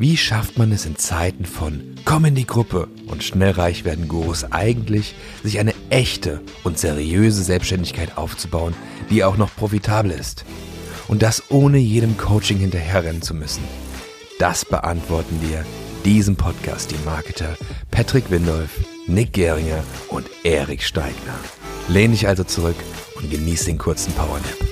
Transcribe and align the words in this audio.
Wie 0.00 0.16
schafft 0.16 0.58
man 0.58 0.70
es 0.70 0.86
in 0.86 0.94
Zeiten 0.94 1.44
von 1.44 1.96
Komm 2.04 2.24
in 2.26 2.36
die 2.36 2.46
Gruppe 2.46 2.86
und 3.08 3.24
schnell 3.24 3.50
reich 3.50 3.84
werden 3.84 4.06
Gurus 4.06 4.44
eigentlich, 4.44 5.16
sich 5.42 5.58
eine 5.58 5.74
echte 5.90 6.40
und 6.62 6.78
seriöse 6.78 7.42
Selbstständigkeit 7.42 8.16
aufzubauen, 8.16 8.74
die 9.10 9.24
auch 9.24 9.36
noch 9.36 9.52
profitabel 9.56 10.12
ist? 10.12 10.44
Und 11.08 11.22
das 11.22 11.50
ohne 11.50 11.78
jedem 11.78 12.16
Coaching 12.16 12.58
hinterherrennen 12.58 13.22
zu 13.22 13.34
müssen. 13.34 13.64
Das 14.38 14.64
beantworten 14.64 15.40
wir 15.40 15.66
diesem 16.04 16.36
Podcast 16.36 16.92
die 16.92 17.04
Marketer 17.04 17.56
Patrick 17.90 18.30
Windolf, 18.30 18.70
Nick 19.08 19.32
Geringer 19.32 19.82
und 20.10 20.30
Erik 20.44 20.84
Steigner. 20.84 21.40
Lehn 21.88 22.12
dich 22.12 22.28
also 22.28 22.44
zurück 22.44 22.76
und 23.16 23.32
genieß 23.32 23.64
den 23.64 23.78
kurzen 23.78 24.12
Powernap. 24.12 24.67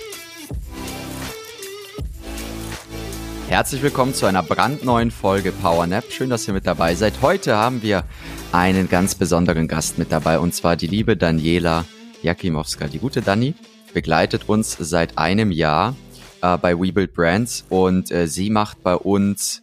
Herzlich 3.57 3.80
willkommen 3.80 4.12
zu 4.12 4.27
einer 4.27 4.43
brandneuen 4.43 5.11
Folge 5.11 5.51
PowerNap. 5.51 6.12
Schön, 6.12 6.28
dass 6.28 6.47
ihr 6.47 6.52
mit 6.52 6.66
dabei 6.66 6.95
seid. 6.95 7.23
Heute 7.23 7.56
haben 7.56 7.80
wir 7.80 8.05
einen 8.52 8.87
ganz 8.87 9.14
besonderen 9.14 9.66
Gast 9.66 9.97
mit 9.97 10.12
dabei 10.12 10.38
und 10.41 10.55
zwar 10.55 10.77
die 10.77 10.88
liebe 10.88 11.16
Daniela 11.16 11.87
Jakimowska. 12.20 12.87
Die 12.87 12.98
gute 12.98 13.23
Dani 13.23 13.55
begleitet 13.95 14.50
uns 14.50 14.77
seit 14.78 15.16
einem 15.16 15.52
Jahr 15.52 15.97
äh, 16.42 16.59
bei 16.59 16.78
WeBuild 16.78 17.14
Brands 17.14 17.64
und 17.70 18.11
äh, 18.11 18.28
sie 18.28 18.50
macht 18.50 18.83
bei 18.83 18.95
uns 18.95 19.62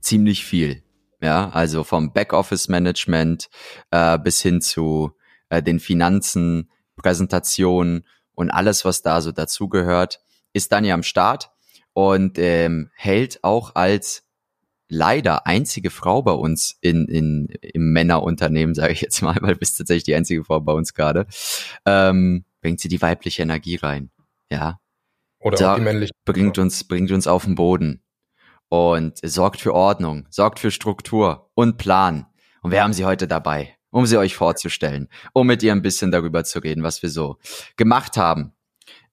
ziemlich 0.00 0.46
viel. 0.46 0.82
Ja, 1.20 1.50
also 1.50 1.84
vom 1.84 2.14
Backoffice 2.14 2.68
Management 2.68 3.50
äh, 3.90 4.18
bis 4.18 4.40
hin 4.40 4.62
zu 4.62 5.12
äh, 5.50 5.62
den 5.62 5.78
Finanzen, 5.78 6.70
Präsentationen 6.96 8.06
und 8.34 8.50
alles, 8.50 8.86
was 8.86 9.02
da 9.02 9.20
so 9.20 9.30
dazugehört, 9.30 10.20
ist 10.54 10.72
Dani 10.72 10.90
am 10.90 11.02
Start 11.02 11.50
und 11.96 12.38
ähm, 12.38 12.90
hält 12.94 13.42
auch 13.42 13.74
als 13.74 14.26
leider 14.90 15.46
einzige 15.46 15.88
Frau 15.88 16.20
bei 16.20 16.32
uns 16.32 16.76
in, 16.82 17.08
in 17.08 17.46
im 17.62 17.92
Männerunternehmen, 17.94 18.74
sage 18.74 18.92
ich 18.92 19.00
jetzt 19.00 19.22
mal, 19.22 19.34
weil 19.40 19.54
du 19.54 19.58
bist 19.58 19.78
tatsächlich 19.78 20.04
die 20.04 20.14
einzige 20.14 20.44
Frau 20.44 20.60
bei 20.60 20.74
uns 20.74 20.92
gerade, 20.92 21.26
ähm, 21.86 22.44
bringt 22.60 22.80
sie 22.80 22.88
die 22.88 23.00
weibliche 23.00 23.40
Energie 23.40 23.76
rein. 23.76 24.10
Ja. 24.50 24.78
Oder 25.40 25.56
da 25.56 25.72
auch 25.72 25.76
die 25.76 25.84
männliche. 25.84 26.12
Bringt 26.26 26.58
uns, 26.58 26.84
bringt 26.84 27.10
uns 27.12 27.26
auf 27.26 27.46
den 27.46 27.54
Boden 27.54 28.02
und 28.68 29.18
sorgt 29.22 29.62
für 29.62 29.72
Ordnung, 29.72 30.26
sorgt 30.28 30.58
für 30.58 30.70
Struktur 30.70 31.50
und 31.54 31.78
Plan. 31.78 32.26
Und 32.60 32.72
wir 32.72 32.82
haben 32.82 32.92
sie 32.92 33.06
heute 33.06 33.26
dabei, 33.26 33.74
um 33.88 34.04
sie 34.04 34.18
euch 34.18 34.36
vorzustellen, 34.36 35.08
um 35.32 35.46
mit 35.46 35.62
ihr 35.62 35.72
ein 35.72 35.80
bisschen 35.80 36.10
darüber 36.10 36.44
zu 36.44 36.58
reden, 36.58 36.82
was 36.82 37.02
wir 37.02 37.08
so 37.08 37.38
gemacht 37.78 38.18
haben 38.18 38.52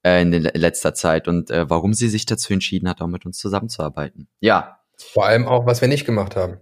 äh, 0.03 0.21
in, 0.21 0.33
in 0.33 0.43
letzter 0.43 0.93
Zeit 0.93 1.27
und 1.27 1.49
äh, 1.49 1.69
warum 1.69 1.93
sie 1.93 2.09
sich 2.09 2.25
dazu 2.25 2.53
entschieden 2.53 2.87
hat, 2.87 3.01
auch 3.01 3.07
mit 3.07 3.25
uns 3.25 3.37
zusammenzuarbeiten. 3.37 4.27
Ja. 4.39 4.79
Vor 4.97 5.25
allem 5.25 5.47
auch, 5.47 5.65
was 5.65 5.81
wir 5.81 5.87
nicht 5.87 6.05
gemacht 6.05 6.35
haben. 6.35 6.59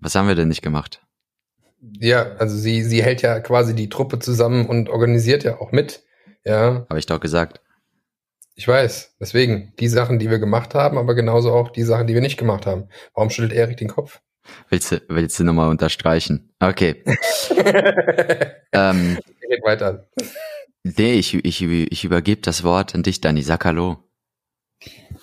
Was 0.00 0.14
haben 0.14 0.28
wir 0.28 0.34
denn 0.34 0.48
nicht 0.48 0.62
gemacht? 0.62 1.00
Ja, 2.00 2.32
also 2.36 2.56
sie, 2.56 2.82
sie 2.82 3.02
hält 3.02 3.22
ja 3.22 3.40
quasi 3.40 3.74
die 3.74 3.88
Truppe 3.88 4.18
zusammen 4.18 4.66
und 4.66 4.88
organisiert 4.88 5.44
ja 5.44 5.60
auch 5.60 5.70
mit. 5.72 6.02
Ja. 6.44 6.86
Habe 6.88 6.98
ich 6.98 7.06
doch 7.06 7.20
gesagt. 7.20 7.60
Ich 8.54 8.66
weiß. 8.66 9.16
Deswegen, 9.20 9.72
die 9.78 9.88
Sachen, 9.88 10.18
die 10.18 10.30
wir 10.30 10.40
gemacht 10.40 10.74
haben, 10.74 10.98
aber 10.98 11.14
genauso 11.14 11.52
auch 11.52 11.70
die 11.70 11.84
Sachen, 11.84 12.08
die 12.08 12.14
wir 12.14 12.20
nicht 12.20 12.38
gemacht 12.38 12.66
haben. 12.66 12.88
Warum 13.14 13.30
schüttelt 13.30 13.52
Erik 13.52 13.76
den 13.76 13.88
Kopf? 13.88 14.20
Willst 14.68 14.90
du, 14.90 15.00
willst 15.08 15.38
du 15.38 15.44
nochmal 15.44 15.68
unterstreichen? 15.68 16.52
Okay. 16.58 17.04
ähm, 18.72 19.18
Geht 19.48 19.64
weiter. 19.64 20.08
Nee, 20.96 21.14
ich, 21.14 21.34
ich, 21.34 21.62
ich 21.62 22.04
übergebe 22.04 22.40
das 22.40 22.64
Wort 22.64 22.94
an 22.94 23.02
dich, 23.02 23.20
Dani. 23.20 23.42
Sag 23.42 23.64
Hallo. 23.64 23.98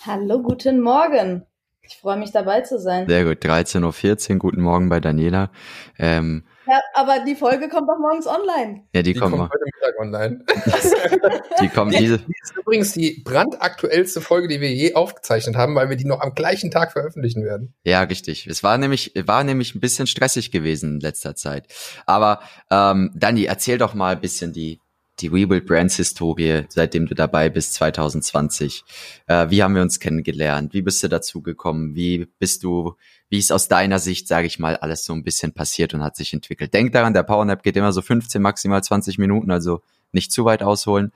Hallo, 0.06 0.42
guten 0.42 0.82
Morgen. 0.82 1.46
Ich 1.82 1.98
freue 1.98 2.18
mich 2.18 2.32
dabei 2.32 2.62
zu 2.62 2.80
sein. 2.80 3.08
Sehr 3.08 3.24
gut, 3.24 3.44
13.14 3.44 4.34
Uhr, 4.34 4.40
guten 4.40 4.62
Morgen 4.62 4.90
bei 4.90 5.00
Daniela. 5.00 5.52
Ähm, 5.98 6.44
ja, 6.68 6.82
aber 6.96 7.24
die 7.26 7.36
Folge 7.36 7.70
kommt 7.70 7.88
doch 7.88 8.00
morgens 8.00 8.26
online. 8.26 8.84
Ja, 8.94 9.04
die, 9.04 9.14
die 9.14 9.20
kommt, 9.20 9.36
kommt 9.36 9.52
heute 9.52 9.66
Mittag 9.66 10.00
online. 10.00 10.46
die 11.62 11.70
kommt 11.70 11.98
diese. 11.98 12.18
Die 12.20 12.34
ist 12.42 12.58
übrigens 12.58 12.94
die 12.94 13.22
brandaktuellste 13.24 14.20
Folge, 14.22 14.48
die 14.48 14.62
wir 14.62 14.72
je 14.74 14.96
aufgezeichnet 14.96 15.56
haben, 15.56 15.76
weil 15.76 15.90
wir 15.90 15.96
die 15.96 16.06
noch 16.06 16.22
am 16.22 16.34
gleichen 16.34 16.72
Tag 16.72 16.92
veröffentlichen 16.92 17.44
werden. 17.44 17.76
Ja, 17.84 18.02
richtig. 18.02 18.48
Es 18.48 18.64
war 18.64 18.78
nämlich, 18.80 19.14
war 19.16 19.44
nämlich 19.44 19.76
ein 19.76 19.80
bisschen 19.80 20.08
stressig 20.08 20.52
gewesen 20.52 20.96
in 20.96 21.00
letzter 21.02 21.36
Zeit. 21.36 21.68
Aber 22.08 22.40
ähm, 22.72 23.12
Dani, 23.16 23.46
erzähl 23.46 23.78
doch 23.78 23.94
mal 23.94 24.16
ein 24.16 24.22
bisschen 24.22 24.52
die, 24.52 24.80
die 25.20 25.28
Rebuild 25.28 25.66
Brands 25.66 25.96
Historie, 25.96 26.64
seitdem 26.70 27.06
du 27.06 27.16
dabei 27.16 27.50
bist, 27.50 27.74
2020. 27.76 28.84
Äh, 29.28 29.50
wie 29.50 29.64
haben 29.64 29.76
wir 29.76 29.82
uns 29.82 30.00
kennengelernt? 30.00 30.74
Wie 30.74 30.82
bist 30.82 31.02
du 31.04 31.08
dazu 31.08 31.42
gekommen? 31.42 31.96
Wie 31.96 32.28
bist 32.40 32.64
du, 32.64 32.96
wie 33.30 33.38
ist 33.38 33.52
aus 33.52 33.68
deiner 33.68 34.00
Sicht, 34.00 34.28
sage 34.28 34.48
ich 34.48 34.60
mal, 34.60 34.76
alles 34.76 35.06
so 35.06 35.14
ein 35.14 35.24
bisschen 35.24 35.54
passiert 35.54 35.94
und 35.94 36.04
hat 36.04 36.16
sich 36.16 36.34
entwickelt? 36.34 36.74
Denk 36.74 36.92
daran, 36.92 37.14
der 37.14 37.24
Powernap 37.24 37.64
geht 37.64 37.78
immer 37.78 37.94
so 37.94 38.02
15, 38.02 38.42
maximal 38.42 38.84
20 38.84 39.18
Minuten, 39.18 39.52
also 39.52 39.82
nicht 40.12 40.32
zu 40.32 40.46
weit 40.46 40.64
ausholen. 40.64 41.12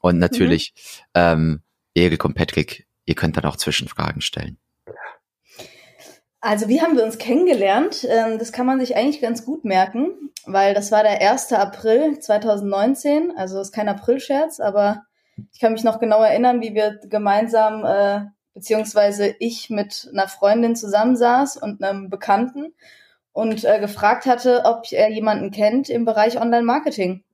Und 0.00 0.18
natürlich, 0.18 0.72
mhm. 0.76 1.10
ähm, 1.14 1.62
Erik 1.94 2.24
und 2.24 2.34
Patrick, 2.34 2.86
ihr 3.04 3.14
könnt 3.14 3.36
dann 3.36 3.44
auch 3.44 3.56
Zwischenfragen 3.56 4.22
stellen. 4.22 4.58
Also 6.44 6.68
wie 6.68 6.82
haben 6.82 6.94
wir 6.94 7.04
uns 7.04 7.16
kennengelernt? 7.16 8.06
Ähm, 8.06 8.38
das 8.38 8.52
kann 8.52 8.66
man 8.66 8.78
sich 8.78 8.96
eigentlich 8.96 9.22
ganz 9.22 9.46
gut 9.46 9.64
merken, 9.64 10.30
weil 10.44 10.74
das 10.74 10.92
war 10.92 11.02
der 11.02 11.18
1. 11.22 11.54
April 11.54 12.18
2019. 12.18 13.32
Also 13.34 13.58
ist 13.58 13.72
kein 13.72 13.88
Aprilscherz, 13.88 14.60
aber 14.60 15.04
ich 15.54 15.60
kann 15.60 15.72
mich 15.72 15.84
noch 15.84 16.00
genau 16.00 16.22
erinnern, 16.22 16.60
wie 16.60 16.74
wir 16.74 17.00
gemeinsam, 17.08 17.86
äh, 17.86 18.26
beziehungsweise 18.52 19.34
ich 19.38 19.70
mit 19.70 20.06
einer 20.12 20.28
Freundin 20.28 20.76
zusammensaß 20.76 21.56
und 21.56 21.82
einem 21.82 22.10
Bekannten 22.10 22.74
und 23.32 23.64
äh, 23.64 23.80
gefragt 23.80 24.26
hatte, 24.26 24.64
ob 24.66 24.92
er 24.92 25.10
jemanden 25.10 25.50
kennt 25.50 25.88
im 25.88 26.04
Bereich 26.04 26.38
Online-Marketing. 26.38 27.24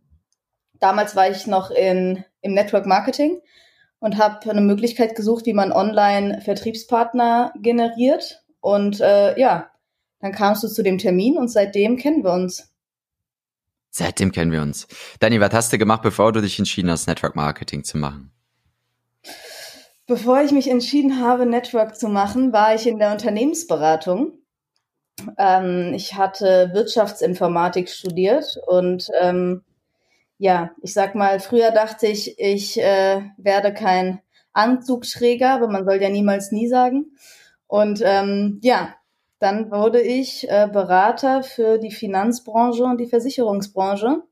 Damals 0.79 1.17
war 1.17 1.29
ich 1.29 1.49
noch 1.49 1.73
in, 1.73 2.25
im 2.43 2.55
Network 2.55 2.87
Marketing 2.87 3.41
und 3.99 4.19
habe 4.19 4.49
eine 4.49 4.61
Möglichkeit 4.61 5.17
gesucht, 5.17 5.47
wie 5.47 5.53
man 5.53 5.73
Online-Vertriebspartner 5.73 7.53
generiert 7.57 8.40
und 8.61 9.01
äh, 9.01 9.39
ja, 9.39 9.71
dann 10.21 10.33
kamst 10.33 10.63
du 10.63 10.69
zu 10.69 10.83
dem 10.83 10.99
Termin 10.99 11.39
und 11.39 11.49
seitdem 11.49 11.97
kennen 11.97 12.23
wir 12.23 12.33
uns. 12.33 12.71
Seitdem 13.91 14.31
kennen 14.31 14.53
wir 14.53 14.63
uns. 14.63 14.87
Danny, 15.19 15.41
was 15.41 15.53
hast 15.53 15.73
du 15.73 15.79
gemacht, 15.79 16.03
bevor 16.03 16.33
du 16.33 16.41
dich 16.41 16.59
entschieden 16.59 16.91
hast, 16.91 17.09
Network 17.09 17.35
Marketing 17.35 17.83
zu 17.83 17.99
machen? 17.99 18.33
Bevor 20.07 20.43
ich 20.43 20.53
mich 20.53 20.69
entschieden 20.69 21.21
habe, 21.21 21.47
Network 21.47 21.97
zu 21.97 22.09
machen, 22.09 22.53
war 22.53 22.75
ich 22.75 22.87
in 22.87 22.99
der 22.99 23.13
Unternehmensberatung. 23.13 24.33
Ähm, 25.39 25.93
ich 25.95 26.15
hatte 26.15 26.71
Wirtschaftsinformatik 26.73 27.89
studiert 27.89 28.59
und 28.67 29.09
ähm, 29.21 29.63
ja, 30.39 30.71
ich 30.83 30.95
sag 30.95 31.15
mal, 31.15 31.39
früher 31.39 31.71
dachte 31.71 32.07
ich, 32.07 32.39
ich 32.39 32.81
äh, 32.81 33.23
werde 33.37 33.75
kein 33.75 34.21
Anzugträger, 34.53 35.51
aber 35.51 35.69
man 35.69 35.85
soll 35.85 36.01
ja 36.03 36.09
niemals 36.09 36.51
nie 36.51 36.67
sagen. 36.67 37.13
Und 37.71 38.03
ähm, 38.05 38.59
ja, 38.63 38.97
dann 39.39 39.71
wurde 39.71 40.01
ich 40.01 40.51
äh, 40.51 40.69
Berater 40.71 41.45
für 41.45 41.79
die 41.79 41.93
Finanzbranche 41.93 42.83
und 42.83 42.99
die 42.99 43.07
Versicherungsbranche 43.07 44.25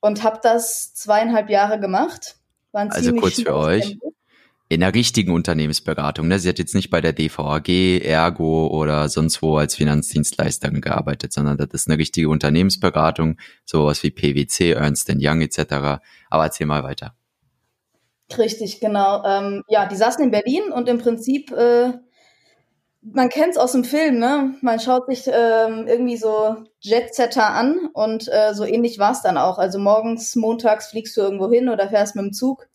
und 0.00 0.22
habe 0.22 0.40
das 0.42 0.94
zweieinhalb 0.94 1.50
Jahre 1.50 1.78
gemacht. 1.78 2.36
also 2.72 3.12
kurz 3.16 3.42
für 3.42 3.54
euch. 3.54 3.98
In 4.70 4.80
der 4.80 4.94
richtigen 4.94 5.34
Unternehmensberatung. 5.34 6.26
Ne? 6.26 6.38
Sie 6.38 6.48
hat 6.48 6.58
jetzt 6.58 6.74
nicht 6.74 6.88
bei 6.88 7.02
der 7.02 7.12
DVAG, 7.12 7.68
Ergo 8.02 8.68
oder 8.68 9.10
sonst 9.10 9.42
wo 9.42 9.58
als 9.58 9.74
Finanzdienstleisterin 9.74 10.80
gearbeitet, 10.80 11.34
sondern 11.34 11.58
das 11.58 11.68
ist 11.72 11.88
eine 11.88 11.98
richtige 11.98 12.30
Unternehmensberatung, 12.30 13.36
sowas 13.66 14.02
wie 14.02 14.10
PwC, 14.10 14.72
Ernst 14.72 15.12
Young 15.14 15.42
etc. 15.42 16.00
Aber 16.30 16.44
erzähl 16.44 16.66
mal 16.66 16.82
weiter. 16.82 17.14
Richtig, 18.38 18.80
genau. 18.80 19.22
Ähm, 19.22 19.64
ja, 19.68 19.84
die 19.86 19.96
saßen 19.96 20.24
in 20.24 20.30
Berlin 20.30 20.72
und 20.74 20.88
im 20.88 20.96
Prinzip 20.96 21.52
äh, 21.52 21.92
man 23.12 23.28
kennt 23.28 23.52
es 23.52 23.58
aus 23.58 23.72
dem 23.72 23.84
Film, 23.84 24.18
ne? 24.18 24.54
Man 24.62 24.80
schaut 24.80 25.06
sich 25.06 25.26
ähm, 25.26 25.86
irgendwie 25.86 26.16
so 26.16 26.56
Jetsetter 26.80 27.50
an 27.50 27.90
und 27.92 28.28
äh, 28.32 28.54
so 28.54 28.64
ähnlich 28.64 28.98
war 28.98 29.12
es 29.12 29.20
dann 29.20 29.36
auch. 29.36 29.58
Also 29.58 29.78
morgens, 29.78 30.34
montags 30.36 30.86
fliegst 30.86 31.16
du 31.16 31.20
irgendwo 31.20 31.50
hin 31.50 31.68
oder 31.68 31.88
fährst 31.90 32.16
mit 32.16 32.24
dem 32.24 32.32
Zug, 32.32 32.66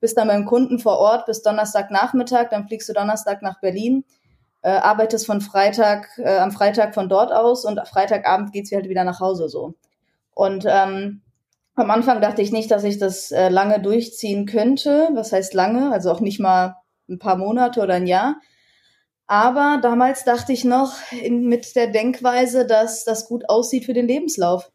bist 0.00 0.16
dann 0.18 0.28
beim 0.28 0.44
Kunden 0.44 0.80
vor 0.80 0.98
Ort 0.98 1.26
bis 1.26 1.42
Donnerstagnachmittag, 1.42 2.48
dann 2.50 2.66
fliegst 2.66 2.88
du 2.88 2.92
Donnerstag 2.92 3.42
nach 3.42 3.60
Berlin, 3.60 4.04
äh, 4.62 4.70
arbeitest 4.70 5.26
von 5.26 5.40
Freitag, 5.40 6.08
äh, 6.18 6.38
am 6.38 6.50
Freitag 6.50 6.94
von 6.94 7.08
dort 7.08 7.32
aus 7.32 7.64
und 7.64 7.80
Freitagabend 7.86 8.52
geht's 8.52 8.72
halt 8.72 8.88
wieder 8.88 9.04
nach 9.04 9.20
Hause 9.20 9.48
so. 9.48 9.74
Und 10.34 10.64
ähm, 10.66 11.22
am 11.76 11.90
Anfang 11.90 12.20
dachte 12.20 12.42
ich 12.42 12.50
nicht, 12.50 12.70
dass 12.70 12.82
ich 12.82 12.98
das 12.98 13.30
äh, 13.30 13.48
lange 13.48 13.80
durchziehen 13.80 14.46
könnte. 14.46 15.10
Was 15.14 15.32
heißt 15.32 15.54
lange? 15.54 15.92
Also 15.92 16.10
auch 16.10 16.20
nicht 16.20 16.40
mal 16.40 16.76
ein 17.08 17.18
paar 17.18 17.36
Monate 17.36 17.80
oder 17.80 17.94
ein 17.94 18.06
Jahr. 18.06 18.36
Aber 19.30 19.78
damals 19.80 20.24
dachte 20.24 20.52
ich 20.52 20.64
noch 20.64 20.92
in, 21.12 21.46
mit 21.46 21.76
der 21.76 21.86
Denkweise, 21.86 22.66
dass 22.66 23.04
das 23.04 23.28
gut 23.28 23.48
aussieht 23.48 23.84
für 23.84 23.92
den 23.92 24.08
Lebenslauf. 24.08 24.72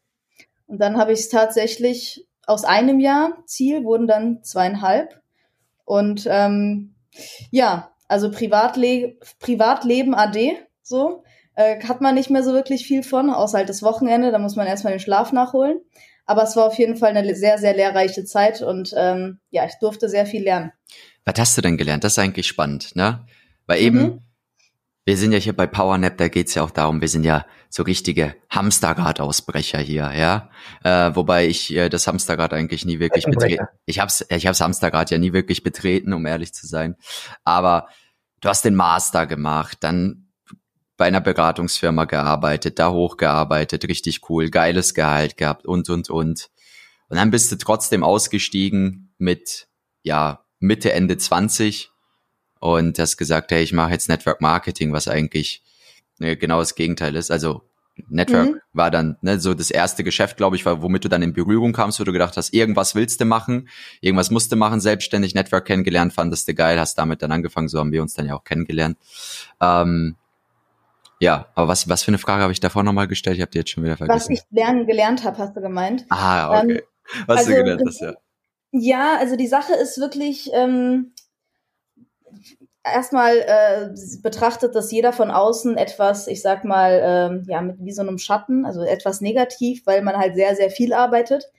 Und 0.66 0.80
dann 0.80 0.96
habe 0.96 1.12
ich 1.12 1.20
es 1.20 1.30
tatsächlich 1.30 2.26
aus 2.48 2.64
einem 2.64 3.02
Jahr, 3.02 3.34
Ziel 3.48 3.84
wurden 3.84 4.08
dann 4.08 4.44
zweieinhalb. 4.44 5.22
Und 5.84 6.26
ähm, 6.30 6.96
ja, 7.52 7.92
also 8.08 8.32
Privatle 8.32 9.18
Privatleben 9.40 10.16
AD 10.16 10.56
So. 10.82 11.24
Äh, 11.56 11.84
hat 11.84 12.00
man 12.00 12.16
nicht 12.16 12.30
mehr 12.30 12.44
so 12.44 12.54
wirklich 12.54 12.88
viel 12.88 13.04
von, 13.04 13.32
außer 13.32 13.58
halt 13.58 13.68
das 13.68 13.84
Wochenende, 13.84 14.32
da 14.32 14.40
muss 14.40 14.56
man 14.56 14.68
erstmal 14.68 14.94
den 14.94 15.02
Schlaf 15.02 15.34
nachholen. 15.34 15.82
Aber 16.26 16.44
es 16.44 16.56
war 16.56 16.68
auf 16.68 16.78
jeden 16.80 16.96
Fall 16.96 17.10
eine 17.10 17.36
sehr, 17.36 17.58
sehr 17.58 17.76
lehrreiche 17.76 18.24
Zeit 18.24 18.62
und 18.62 18.94
ähm, 18.96 19.40
ja, 19.50 19.66
ich 19.66 19.76
durfte 19.82 20.08
sehr 20.08 20.26
viel 20.26 20.44
lernen. 20.44 20.72
Was 21.26 21.36
hast 21.40 21.58
du 21.58 21.62
denn 21.62 21.76
gelernt? 21.76 22.06
Das 22.06 22.14
ist 22.14 22.20
eigentlich 22.20 22.48
spannend, 22.48 22.96
ne? 22.96 23.26
Weil 23.68 23.82
eben, 23.82 23.98
mhm. 24.00 24.22
Wir 25.06 25.18
sind 25.18 25.32
ja 25.32 25.38
hier 25.38 25.54
bei 25.54 25.68
PowerNap, 25.68 26.18
da 26.18 26.28
geht's 26.28 26.56
ja 26.56 26.64
auch 26.64 26.72
darum, 26.72 27.00
wir 27.00 27.08
sind 27.08 27.24
ja 27.24 27.46
so 27.70 27.84
richtige 27.84 28.36
Hamsterrad-Ausbrecher 28.50 29.78
hier, 29.78 30.12
ja. 30.16 30.50
Äh, 30.84 31.16
wobei 31.16 31.46
ich 31.48 31.72
äh, 31.76 31.90
das 31.90 32.08
Hamsterrad 32.08 32.54
eigentlich 32.54 32.86
nie 32.86 33.00
wirklich 33.00 33.26
betreten. 33.26 33.66
Ich 33.86 34.00
hab's, 34.00 34.26
ich 34.30 34.48
hab's 34.48 34.62
Hamsterrad 34.62 35.12
ja 35.12 35.20
nie 35.20 35.32
wirklich 35.32 35.62
betreten, 35.62 36.12
um 36.12 36.26
ehrlich 36.26 36.54
zu 36.54 36.66
sein. 36.66 36.96
Aber 37.44 37.88
du 38.42 38.50
hast 38.50 38.66
den 38.66 38.74
Master 38.74 39.28
gemacht, 39.28 39.78
dann 39.82 40.32
bei 40.98 41.06
einer 41.06 41.22
Beratungsfirma 41.22 42.06
gearbeitet, 42.06 42.80
da 42.80 42.90
hochgearbeitet, 42.90 43.88
richtig 43.88 44.28
cool, 44.30 44.50
geiles 44.50 44.96
Gehalt 44.96 45.38
gehabt 45.38 45.68
und, 45.68 45.88
und, 45.90 46.10
und. 46.10 46.50
Und 47.10 47.18
dann 47.18 47.30
bist 47.30 47.52
du 47.52 47.58
trotzdem 47.58 48.04
ausgestiegen 48.04 49.14
mit, 49.20 49.68
ja, 50.02 50.46
Mitte, 50.60 50.94
Ende 50.94 51.18
20 51.18 51.92
und 52.60 52.98
hast 53.00 53.18
gesagt, 53.18 53.52
hey, 53.52 53.64
ich 53.64 53.74
mache 53.74 53.92
jetzt 53.92 54.10
Network 54.10 54.42
Marketing, 54.42 54.94
was 54.94 55.08
eigentlich 55.08 55.64
ne, 56.20 56.36
genau 56.36 56.60
das 56.60 56.76
Gegenteil 56.76 57.16
ist. 57.16 57.32
Also 57.32 57.62
Network 58.10 58.50
mhm. 58.50 58.62
war 58.74 58.92
dann 58.92 59.18
ne, 59.22 59.40
so 59.40 59.54
das 59.54 59.72
erste 59.72 60.04
Geschäft, 60.04 60.38
glaube 60.38 60.56
ich, 60.56 60.66
war, 60.66 60.82
womit 60.82 61.06
du 61.06 61.10
dann 61.10 61.22
in 61.22 61.34
Berührung 61.34 61.74
kamst, 61.74 62.00
wo 62.00 62.04
du 62.04 62.12
gedacht 62.12 62.36
hast, 62.38 62.54
irgendwas 62.54 62.96
willst 62.96 63.22
du 63.22 63.26
machen, 63.26 63.70
irgendwas 64.02 64.32
musst 64.32 64.52
du 64.52 64.56
machen, 64.56 64.82
selbstständig 64.82 65.34
Network 65.34 65.66
kennengelernt, 65.66 66.14
fandest 66.14 66.48
du 66.48 66.54
geil, 66.54 66.80
hast 66.80 66.98
damit 66.98 67.22
dann 67.22 67.32
angefangen, 67.32 67.70
so 67.70 67.80
haben 67.80 67.92
wir 67.92 68.02
uns 68.02 68.14
dann 68.14 68.26
ja 68.28 68.36
auch 68.36 68.44
kennengelernt. 68.44 68.98
Ähm, 69.62 70.16
ja, 71.20 71.48
aber 71.56 71.70
was, 71.70 71.88
was 71.88 72.04
für 72.04 72.10
eine 72.10 72.18
Frage 72.18 72.44
habe 72.44 72.52
ich 72.52 72.60
davor 72.60 72.84
nochmal 72.84 73.08
gestellt? 73.08 73.38
Ich 73.38 73.42
habe 73.42 73.52
die 73.52 73.60
jetzt 73.60 73.70
schon 73.70 73.84
wieder 73.84 73.96
vergessen. 73.96 74.20
Was 74.20 74.30
ich 74.30 74.44
lernen 74.52 74.86
gelernt 74.86 75.24
habe, 75.24 75.38
hast 75.38 75.56
du 75.56 75.62
gemeint. 75.62 76.06
Ah, 76.10 76.60
okay. 76.60 76.74
Ähm, 76.74 76.82
was 77.28 77.38
also, 77.40 77.52
du 77.52 77.58
gelernt 77.58 77.84
hast, 77.88 78.02
ja. 78.02 78.14
Ja, 78.78 79.18
also 79.18 79.38
die 79.38 79.48
Sache 79.48 79.74
ist 79.74 79.98
wirklich, 80.00 80.50
ähm, 80.54 81.14
erstmal 82.94 83.38
äh, 83.38 83.90
betrachtet 84.22 84.76
das 84.76 84.92
jeder 84.92 85.12
von 85.12 85.32
außen 85.32 85.78
etwas, 85.78 86.28
ich 86.28 86.42
sag 86.42 86.64
mal, 86.64 87.02
ähm, 87.04 87.44
ja, 87.48 87.62
mit 87.62 87.78
wie 87.80 87.92
so 87.92 88.02
einem 88.02 88.18
Schatten, 88.18 88.66
also 88.66 88.82
etwas 88.82 89.22
negativ, 89.22 89.86
weil 89.86 90.02
man 90.02 90.18
halt 90.18 90.36
sehr, 90.36 90.56
sehr 90.56 90.70
viel 90.70 90.94
arbeitet. 90.94 91.52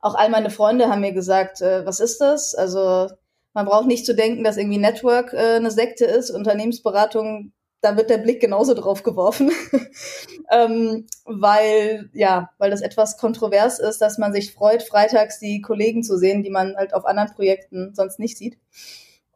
Auch 0.00 0.14
all 0.14 0.28
meine 0.28 0.50
Freunde 0.50 0.88
haben 0.88 1.00
mir 1.00 1.12
gesagt, 1.12 1.60
äh, 1.62 1.86
was 1.86 2.00
ist 2.00 2.20
das? 2.20 2.54
Also 2.54 3.08
man 3.54 3.66
braucht 3.66 3.86
nicht 3.86 4.04
zu 4.06 4.14
denken, 4.14 4.44
dass 4.44 4.56
irgendwie 4.56 4.78
Network 4.78 5.32
äh, 5.32 5.56
eine 5.56 5.70
Sekte 5.70 6.04
ist. 6.04 6.30
Unternehmensberatung 6.30 7.52
da 7.84 7.98
wird 7.98 8.08
der 8.08 8.18
Blick 8.18 8.40
genauso 8.40 8.72
drauf 8.72 9.02
geworfen, 9.02 9.52
ähm, 10.50 11.06
weil 11.26 12.08
ja, 12.14 12.50
weil 12.56 12.70
das 12.70 12.80
etwas 12.80 13.18
kontrovers 13.18 13.78
ist, 13.78 14.00
dass 14.00 14.16
man 14.16 14.32
sich 14.32 14.54
freut, 14.54 14.82
freitags 14.82 15.38
die 15.38 15.60
Kollegen 15.60 16.02
zu 16.02 16.16
sehen, 16.16 16.42
die 16.42 16.50
man 16.50 16.76
halt 16.76 16.94
auf 16.94 17.04
anderen 17.04 17.34
Projekten 17.34 17.94
sonst 17.94 18.18
nicht 18.18 18.38
sieht. 18.38 18.56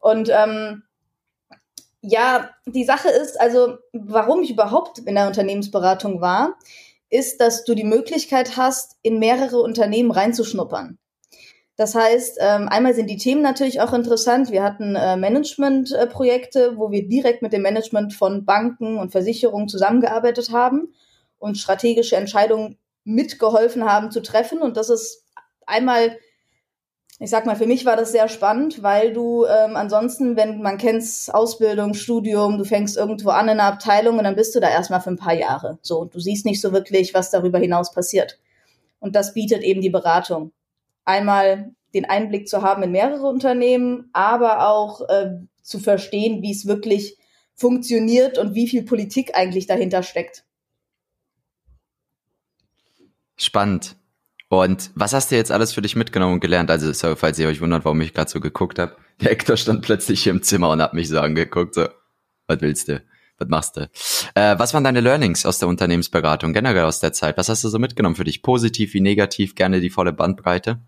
Und 0.01 0.29
ähm, 0.29 0.81
ja, 2.01 2.49
die 2.65 2.85
Sache 2.85 3.09
ist 3.09 3.39
also, 3.39 3.77
warum 3.93 4.41
ich 4.41 4.51
überhaupt 4.51 4.99
in 4.99 5.15
der 5.15 5.27
Unternehmensberatung 5.27 6.21
war, 6.21 6.57
ist, 7.09 7.41
dass 7.41 7.65
du 7.65 7.75
die 7.75 7.83
Möglichkeit 7.83 8.55
hast, 8.55 8.97
in 9.01 9.19
mehrere 9.19 9.59
Unternehmen 9.61 10.11
reinzuschnuppern. 10.11 10.97
Das 11.75 11.95
heißt, 11.95 12.39
ähm, 12.41 12.67
einmal 12.67 12.93
sind 12.93 13.09
die 13.09 13.17
Themen 13.17 13.41
natürlich 13.41 13.79
auch 13.79 13.93
interessant. 13.93 14.51
Wir 14.51 14.63
hatten 14.63 14.95
äh, 14.95 15.15
Managementprojekte, 15.15 16.77
wo 16.77 16.91
wir 16.91 17.07
direkt 17.07 17.41
mit 17.41 17.53
dem 17.53 17.61
Management 17.61 18.13
von 18.13 18.43
Banken 18.43 18.97
und 18.97 19.11
Versicherungen 19.11 19.69
zusammengearbeitet 19.69 20.51
haben 20.51 20.93
und 21.37 21.57
strategische 21.57 22.17
Entscheidungen 22.17 22.77
mitgeholfen 23.05 23.85
haben 23.85 24.11
zu 24.11 24.21
treffen. 24.21 24.61
Und 24.61 24.75
das 24.75 24.89
ist 24.89 25.23
einmal, 25.65 26.17
ich 27.21 27.29
sag 27.29 27.45
mal, 27.45 27.57
für 27.57 27.67
mich 27.67 27.85
war 27.85 27.97
das 27.97 28.13
sehr 28.13 28.29
spannend, 28.29 28.81
weil 28.81 29.11
du 29.11 29.45
ähm, 29.45 29.75
ansonsten, 29.75 30.37
wenn 30.37 30.61
man 30.61 30.77
kennt 30.77 31.03
Ausbildung, 31.33 31.93
Studium, 31.93 32.57
du 32.57 32.63
fängst 32.63 32.95
irgendwo 32.95 33.29
an 33.31 33.45
in 33.45 33.59
einer 33.59 33.65
Abteilung 33.65 34.17
und 34.17 34.23
dann 34.23 34.37
bist 34.37 34.55
du 34.55 34.61
da 34.61 34.69
erstmal 34.69 35.01
für 35.01 35.11
ein 35.11 35.17
paar 35.17 35.33
Jahre. 35.33 35.79
So, 35.81 35.99
und 35.99 36.15
du 36.15 36.19
siehst 36.19 36.45
nicht 36.45 36.61
so 36.61 36.71
wirklich, 36.71 37.13
was 37.13 37.29
darüber 37.29 37.59
hinaus 37.59 37.91
passiert. 37.91 38.39
Und 38.99 39.15
das 39.17 39.33
bietet 39.33 39.63
eben 39.63 39.81
die 39.81 39.89
Beratung 39.89 40.53
einmal 41.03 41.71
den 41.93 42.05
Einblick 42.05 42.47
zu 42.47 42.61
haben 42.61 42.83
in 42.83 42.91
mehrere 42.91 43.27
Unternehmen, 43.27 44.09
aber 44.13 44.69
auch 44.69 45.01
äh, 45.09 45.31
zu 45.61 45.79
verstehen, 45.79 46.41
wie 46.41 46.51
es 46.51 46.67
wirklich 46.67 47.17
funktioniert 47.53 48.37
und 48.37 48.55
wie 48.55 48.67
viel 48.67 48.83
Politik 48.83 49.35
eigentlich 49.35 49.67
dahinter 49.67 50.03
steckt. 50.03 50.45
Spannend. 53.35 53.98
Und 54.49 54.89
was 54.95 55.13
hast 55.13 55.29
du 55.29 55.35
jetzt 55.35 55.51
alles 55.51 55.73
für 55.73 55.81
dich 55.81 55.95
mitgenommen 55.95 56.33
und 56.33 56.39
gelernt? 56.39 56.71
Also, 56.71 56.91
sorry, 56.91 57.15
falls 57.15 57.37
ihr 57.37 57.47
euch 57.47 57.61
wundert, 57.61 57.85
warum 57.85 58.01
ich 58.01 58.13
gerade 58.13 58.29
so 58.29 58.39
geguckt 58.39 58.79
habe. 58.79 58.95
Der 59.21 59.29
Hector 59.29 59.57
stand 59.57 59.83
plötzlich 59.83 60.23
hier 60.23 60.31
im 60.31 60.41
Zimmer 60.41 60.69
und 60.69 60.81
hat 60.81 60.93
mich 60.93 61.09
so 61.09 61.19
angeguckt, 61.19 61.75
so, 61.75 61.87
was 62.47 62.61
willst 62.61 62.87
du? 62.87 63.01
Was 63.37 63.47
machst 63.47 63.77
du? 63.77 63.81
Äh, 64.33 64.57
was 64.57 64.73
waren 64.73 64.83
deine 64.83 65.01
Learnings 65.01 65.45
aus 65.45 65.59
der 65.59 65.67
Unternehmensberatung, 65.67 66.51
generell 66.51 66.83
aus 66.83 66.99
der 66.99 67.13
Zeit? 67.13 67.37
Was 67.37 67.47
hast 67.47 67.63
du 67.63 67.69
so 67.69 67.79
mitgenommen 67.79 68.15
für 68.15 68.23
dich? 68.23 68.41
Positiv 68.41 68.93
wie 68.93 69.01
negativ? 69.01 69.55
Gerne 69.55 69.79
die 69.81 69.89
volle 69.89 70.13
Bandbreite? 70.13 70.79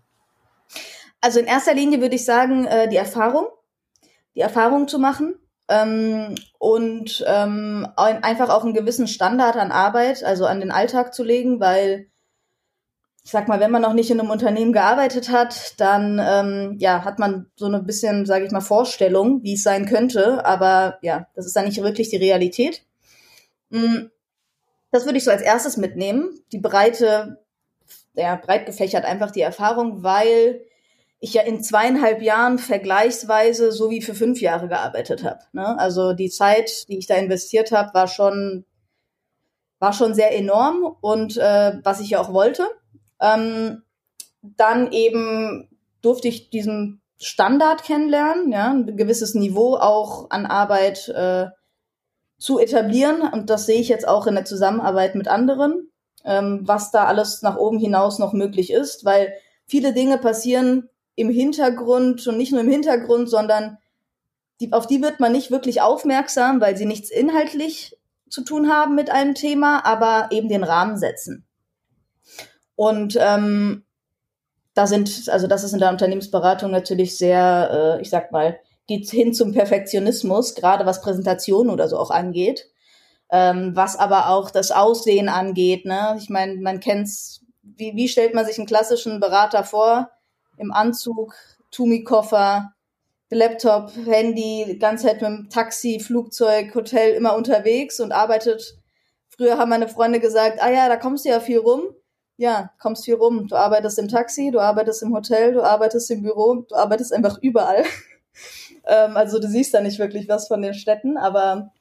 Also 1.20 1.38
in 1.38 1.46
erster 1.46 1.72
Linie 1.72 2.00
würde 2.00 2.16
ich 2.16 2.24
sagen, 2.24 2.66
äh, 2.66 2.88
die 2.88 2.96
Erfahrung, 2.96 3.46
die 4.34 4.40
Erfahrung 4.40 4.88
zu 4.88 4.98
machen 4.98 5.34
ähm, 5.68 6.34
und 6.58 7.24
ähm, 7.26 7.86
einfach 7.96 8.48
auch 8.48 8.64
einen 8.64 8.74
gewissen 8.74 9.06
Standard 9.06 9.56
an 9.56 9.70
Arbeit, 9.70 10.24
also 10.24 10.46
an 10.46 10.60
den 10.60 10.72
Alltag 10.72 11.14
zu 11.14 11.22
legen, 11.22 11.60
weil 11.60 12.08
ich 13.24 13.30
sag 13.30 13.46
mal, 13.46 13.60
wenn 13.60 13.70
man 13.70 13.82
noch 13.82 13.92
nicht 13.92 14.10
in 14.10 14.18
einem 14.18 14.30
Unternehmen 14.30 14.72
gearbeitet 14.72 15.30
hat, 15.30 15.80
dann 15.80 16.20
ähm, 16.20 16.76
ja 16.80 17.04
hat 17.04 17.18
man 17.18 17.46
so 17.54 17.66
eine 17.66 17.80
bisschen, 17.80 18.26
sage 18.26 18.44
ich 18.44 18.50
mal, 18.50 18.60
Vorstellung, 18.60 19.42
wie 19.44 19.54
es 19.54 19.62
sein 19.62 19.86
könnte, 19.86 20.44
aber 20.44 20.98
ja, 21.02 21.28
das 21.34 21.46
ist 21.46 21.54
dann 21.54 21.66
nicht 21.66 21.80
wirklich 21.82 22.10
die 22.10 22.16
Realität. 22.16 22.84
Mm, 23.70 24.06
das 24.90 25.04
würde 25.04 25.18
ich 25.18 25.24
so 25.24 25.30
als 25.30 25.42
erstes 25.42 25.76
mitnehmen, 25.76 26.30
die 26.52 26.58
breite, 26.58 27.38
ja, 28.14 28.36
breit 28.36 28.66
gefächert 28.66 29.04
einfach 29.04 29.30
die 29.30 29.40
Erfahrung, 29.40 30.02
weil 30.02 30.62
ich 31.20 31.34
ja 31.34 31.42
in 31.42 31.62
zweieinhalb 31.62 32.20
Jahren 32.20 32.58
vergleichsweise 32.58 33.70
so 33.70 33.90
wie 33.90 34.02
für 34.02 34.14
fünf 34.14 34.40
Jahre 34.40 34.66
gearbeitet 34.66 35.22
habe. 35.22 35.38
Ne? 35.52 35.78
Also 35.78 36.12
die 36.14 36.28
Zeit, 36.28 36.88
die 36.88 36.98
ich 36.98 37.06
da 37.06 37.14
investiert 37.14 37.70
habe, 37.70 37.94
war 37.94 38.08
schon 38.08 38.64
war 39.78 39.92
schon 39.92 40.14
sehr 40.14 40.36
enorm 40.36 40.96
und 41.00 41.36
äh, 41.36 41.78
was 41.82 42.00
ich 42.00 42.10
ja 42.10 42.20
auch 42.20 42.32
wollte. 42.32 42.68
Ähm, 43.22 43.82
dann 44.42 44.92
eben 44.92 45.68
durfte 46.02 46.28
ich 46.28 46.50
diesen 46.50 47.00
Standard 47.18 47.84
kennenlernen, 47.84 48.50
ja, 48.50 48.72
ein 48.72 48.96
gewisses 48.96 49.34
Niveau 49.34 49.76
auch 49.76 50.30
an 50.30 50.44
Arbeit 50.44 51.08
äh, 51.08 51.46
zu 52.38 52.58
etablieren. 52.58 53.22
Und 53.22 53.48
das 53.48 53.66
sehe 53.66 53.80
ich 53.80 53.88
jetzt 53.88 54.06
auch 54.06 54.26
in 54.26 54.34
der 54.34 54.44
Zusammenarbeit 54.44 55.14
mit 55.14 55.28
anderen, 55.28 55.90
ähm, 56.24 56.62
was 56.64 56.90
da 56.90 57.04
alles 57.04 57.42
nach 57.42 57.56
oben 57.56 57.78
hinaus 57.78 58.18
noch 58.18 58.32
möglich 58.32 58.72
ist, 58.72 59.04
weil 59.04 59.32
viele 59.66 59.94
Dinge 59.94 60.18
passieren 60.18 60.90
im 61.14 61.30
Hintergrund 61.30 62.26
und 62.26 62.36
nicht 62.36 62.50
nur 62.50 62.62
im 62.62 62.70
Hintergrund, 62.70 63.30
sondern 63.30 63.78
die, 64.60 64.72
auf 64.72 64.86
die 64.88 65.00
wird 65.02 65.20
man 65.20 65.32
nicht 65.32 65.52
wirklich 65.52 65.80
aufmerksam, 65.80 66.60
weil 66.60 66.76
sie 66.76 66.86
nichts 66.86 67.10
inhaltlich 67.10 67.96
zu 68.28 68.42
tun 68.42 68.72
haben 68.72 68.94
mit 68.96 69.10
einem 69.10 69.34
Thema, 69.34 69.84
aber 69.84 70.28
eben 70.32 70.48
den 70.48 70.64
Rahmen 70.64 70.96
setzen. 70.96 71.46
Und 72.76 73.16
ähm, 73.20 73.84
da 74.74 74.86
sind, 74.86 75.28
also 75.28 75.46
das 75.46 75.64
ist 75.64 75.72
in 75.72 75.78
der 75.78 75.90
Unternehmensberatung 75.90 76.70
natürlich 76.70 77.18
sehr, 77.18 77.98
äh, 77.98 78.02
ich 78.02 78.10
sag 78.10 78.32
mal, 78.32 78.58
geht 78.86 79.08
hin 79.10 79.34
zum 79.34 79.52
Perfektionismus, 79.52 80.54
gerade 80.54 80.86
was 80.86 81.02
Präsentation 81.02 81.70
oder 81.70 81.88
so 81.88 81.98
auch 81.98 82.10
angeht. 82.10 82.68
Ähm, 83.30 83.72
was 83.74 83.96
aber 83.96 84.28
auch 84.28 84.50
das 84.50 84.72
Aussehen 84.72 85.28
angeht. 85.28 85.86
Ne? 85.86 86.16
Ich 86.18 86.28
meine, 86.28 86.54
man 86.56 86.80
kennt's, 86.80 87.40
wie, 87.62 87.94
wie 87.94 88.08
stellt 88.08 88.34
man 88.34 88.44
sich 88.44 88.58
einen 88.58 88.66
klassischen 88.66 89.20
Berater 89.20 89.64
vor? 89.64 90.10
im 90.62 90.72
Anzug, 90.72 91.34
Tumi-Koffer, 91.70 92.72
Laptop, 93.30 93.92
Handy, 94.06 94.76
ganze 94.78 95.06
Zeit 95.06 95.22
mit 95.22 95.30
dem 95.30 95.48
Taxi, 95.48 96.00
Flugzeug, 96.00 96.74
Hotel 96.74 97.14
immer 97.14 97.34
unterwegs 97.34 98.00
und 98.00 98.12
arbeitet. 98.12 98.78
Früher 99.28 99.58
haben 99.58 99.70
meine 99.70 99.88
Freunde 99.88 100.20
gesagt, 100.20 100.60
ah 100.60 100.70
ja, 100.70 100.88
da 100.88 100.96
kommst 100.96 101.24
du 101.24 101.30
ja 101.30 101.40
viel 101.40 101.58
rum. 101.58 101.82
Ja, 102.36 102.70
kommst 102.80 103.04
viel 103.04 103.14
rum. 103.14 103.46
Du 103.48 103.56
arbeitest 103.56 103.98
im 103.98 104.08
Taxi, 104.08 104.50
du 104.50 104.60
arbeitest 104.60 105.02
im 105.02 105.14
Hotel, 105.14 105.52
du 105.52 105.62
arbeitest 105.62 106.10
im 106.10 106.22
Büro, 106.22 106.66
du 106.68 106.74
arbeitest 106.74 107.12
einfach 107.12 107.38
überall. 107.40 107.84
ähm, 108.86 109.16
also 109.16 109.38
du 109.38 109.48
siehst 109.48 109.74
da 109.74 109.80
nicht 109.80 109.98
wirklich 109.98 110.28
was 110.28 110.48
von 110.48 110.62
den 110.62 110.74
Städten, 110.74 111.16
aber 111.16 111.72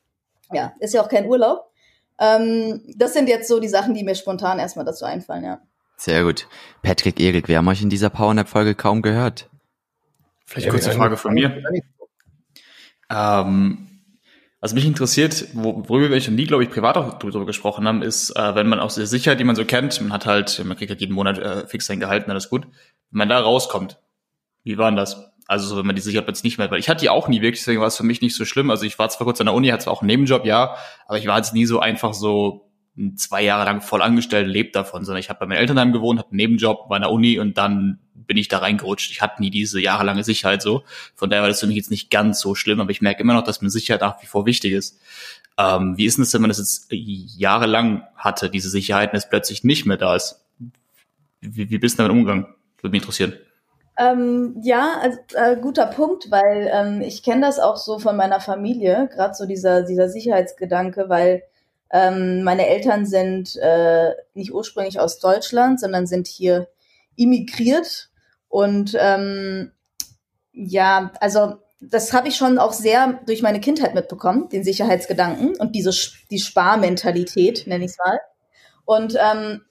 ja, 0.51 0.73
ist 0.79 0.93
ja 0.93 1.01
auch 1.01 1.09
kein 1.09 1.27
Urlaub. 1.27 1.71
Ähm, 2.19 2.81
das 2.95 3.13
sind 3.13 3.29
jetzt 3.29 3.47
so 3.47 3.59
die 3.59 3.69
Sachen, 3.69 3.93
die 3.93 4.03
mir 4.03 4.15
spontan 4.15 4.59
erstmal 4.59 4.85
dazu 4.85 5.05
einfallen, 5.05 5.43
ja. 5.43 5.61
Sehr 5.97 6.23
gut. 6.23 6.47
Patrick 6.81 7.19
Erik, 7.19 7.47
wir 7.47 7.57
haben 7.57 7.67
euch 7.67 7.81
in 7.81 7.89
dieser 7.89 8.09
PowerNap-Folge 8.09 8.75
kaum 8.75 9.01
gehört. 9.01 9.49
Vielleicht 10.45 10.65
ja, 10.65 10.71
kurze 10.71 10.91
Frage 10.91 11.15
von 11.15 11.33
mir. 11.33 11.63
Ähm, 13.09 13.90
Was 14.63 14.75
mich 14.75 14.85
interessiert, 14.85 15.47
worüber 15.53 16.11
wir 16.11 16.21
schon 16.21 16.35
nie, 16.35 16.45
glaube 16.45 16.63
ich, 16.63 16.69
privat 16.69 16.95
auch 16.95 17.17
drüber 17.17 17.47
gesprochen 17.47 17.87
haben, 17.87 18.03
ist, 18.03 18.29
äh, 18.29 18.53
wenn 18.53 18.69
man 18.69 18.79
aus 18.79 18.93
der 18.93 19.07
Sicherheit, 19.07 19.39
die 19.39 19.43
man 19.43 19.55
so 19.55 19.65
kennt, 19.65 19.99
man 20.01 20.13
hat 20.13 20.27
halt, 20.27 20.63
man 20.63 20.77
kriegt 20.77 20.91
halt 20.91 21.01
jeden 21.01 21.15
Monat 21.15 21.39
äh, 21.39 21.67
fix 21.67 21.87
sein 21.87 21.99
Gehalt, 21.99 22.29
alles 22.29 22.47
gut. 22.47 22.65
Wenn 23.09 23.17
man 23.17 23.29
da 23.29 23.39
rauskommt, 23.39 23.99
wie 24.63 24.77
war 24.77 24.91
denn 24.91 24.97
das? 24.97 25.31
Also 25.47 25.67
so, 25.67 25.77
wenn 25.77 25.87
man 25.87 25.95
die 25.95 26.01
Sicherheit 26.03 26.27
jetzt 26.27 26.43
nicht 26.43 26.59
mehr, 26.59 26.69
weil 26.69 26.79
ich 26.79 26.89
hatte 26.89 27.01
die 27.01 27.09
auch 27.09 27.27
nie 27.27 27.41
wirklich, 27.41 27.61
deswegen 27.61 27.81
war 27.81 27.87
es 27.87 27.97
für 27.97 28.03
mich 28.03 28.21
nicht 28.21 28.35
so 28.35 28.45
schlimm. 28.45 28.69
Also 28.69 28.85
ich 28.85 28.99
war 28.99 29.09
zwar 29.09 29.25
kurz 29.25 29.41
an 29.41 29.47
der 29.47 29.55
Uni, 29.55 29.69
hatte 29.69 29.85
zwar 29.85 29.93
auch 29.93 30.01
einen 30.01 30.07
Nebenjob, 30.07 30.45
ja, 30.45 30.75
aber 31.07 31.17
ich 31.17 31.25
war 31.25 31.37
jetzt 31.37 31.55
nie 31.55 31.65
so 31.65 31.79
einfach 31.79 32.13
so 32.13 32.71
zwei 33.15 33.41
Jahre 33.41 33.65
lang 33.65 33.81
voll 33.81 34.03
angestellt, 34.03 34.47
lebt 34.47 34.75
davon, 34.75 35.05
sondern 35.05 35.21
ich 35.21 35.29
habe 35.29 35.39
bei 35.39 35.47
meinen 35.47 35.57
Elternheim 35.57 35.91
gewohnt, 35.91 36.19
hatte 36.19 36.29
einen 36.29 36.37
Nebenjob, 36.37 36.87
war 36.87 36.97
an 36.97 37.01
der 37.01 37.11
Uni 37.11 37.39
und 37.39 37.57
dann 37.57 37.99
bin 38.31 38.37
ich 38.37 38.47
da 38.47 38.59
reingerutscht. 38.59 39.11
Ich 39.11 39.21
hatte 39.21 39.41
nie 39.41 39.49
diese 39.49 39.81
jahrelange 39.81 40.23
Sicherheit 40.23 40.61
so. 40.61 40.83
Von 41.15 41.29
daher 41.29 41.41
war 41.41 41.49
das 41.49 41.59
für 41.59 41.67
mich 41.67 41.75
jetzt 41.75 41.91
nicht 41.91 42.09
ganz 42.09 42.39
so 42.39 42.55
schlimm, 42.55 42.79
aber 42.79 42.89
ich 42.89 43.01
merke 43.01 43.21
immer 43.21 43.33
noch, 43.33 43.43
dass 43.43 43.61
mir 43.61 43.69
Sicherheit 43.69 43.99
nach 43.99 44.21
wie 44.21 44.25
vor 44.25 44.45
wichtig 44.45 44.71
ist. 44.71 45.01
Ähm, 45.57 45.97
wie 45.97 46.05
ist 46.05 46.17
denn 46.17 46.23
das, 46.23 46.33
wenn 46.33 46.39
man 46.39 46.49
das 46.49 46.59
jetzt 46.59 46.87
jahrelang 46.89 48.03
hatte, 48.15 48.49
diese 48.49 48.69
Sicherheit, 48.69 49.11
und 49.11 49.17
es 49.17 49.27
plötzlich 49.27 49.65
nicht 49.65 49.85
mehr 49.85 49.97
da 49.97 50.15
ist? 50.15 50.45
Wie, 51.41 51.69
wie 51.69 51.77
bist 51.77 51.99
du 51.99 52.03
damit 52.03 52.13
umgegangen? 52.13 52.45
Würde 52.79 52.91
mich 52.91 53.01
interessieren. 53.01 53.33
Ähm, 53.99 54.55
ja, 54.63 54.93
also, 55.01 55.17
äh, 55.33 55.57
guter 55.57 55.87
Punkt, 55.87 56.31
weil 56.31 56.71
ähm, 56.73 57.01
ich 57.01 57.21
kenne 57.23 57.41
das 57.41 57.59
auch 57.59 57.75
so 57.75 57.99
von 57.99 58.15
meiner 58.15 58.39
Familie, 58.39 59.09
gerade 59.13 59.33
so 59.33 59.45
dieser, 59.45 59.83
dieser 59.83 60.07
Sicherheitsgedanke, 60.07 61.09
weil 61.09 61.43
ähm, 61.91 62.43
meine 62.43 62.67
Eltern 62.67 63.05
sind 63.05 63.57
äh, 63.57 64.11
nicht 64.35 64.53
ursprünglich 64.53 65.01
aus 65.01 65.19
Deutschland, 65.19 65.81
sondern 65.81 66.07
sind 66.07 66.27
hier 66.27 66.69
immigriert. 67.17 68.10
Und 68.51 68.97
ähm, 68.99 69.71
ja, 70.51 71.13
also 71.21 71.55
das 71.79 72.11
habe 72.11 72.27
ich 72.27 72.35
schon 72.35 72.59
auch 72.59 72.73
sehr 72.73 73.21
durch 73.25 73.41
meine 73.41 73.61
Kindheit 73.61 73.95
mitbekommen, 73.95 74.49
den 74.49 74.65
Sicherheitsgedanken 74.65 75.55
und 75.55 75.73
diese 75.73 75.91
die 76.29 76.37
Sparmentalität, 76.39 77.65
nenne 77.65 77.85
ich 77.85 77.91
es 77.91 77.97
mal. 77.97 78.19
Und 78.83 79.15
ähm, 79.17 79.61